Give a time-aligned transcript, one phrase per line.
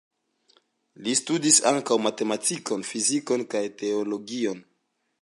[1.07, 4.69] Li studis ankaŭ matematikon, fizikon kaj teologion.